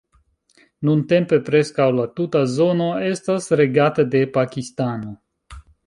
Nuntempe 0.87 1.39
preskaŭ 1.49 1.87
la 1.99 2.07
tuta 2.21 2.43
zono 2.55 2.89
estas 3.13 3.53
regata 3.65 4.11
de 4.17 4.27
Pakistano. 4.39 5.19